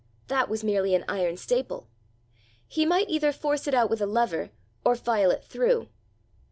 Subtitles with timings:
[0.29, 1.87] that was merely an iron staple!
[2.67, 4.49] he might either force it out with a lever,
[4.83, 5.89] or file it through!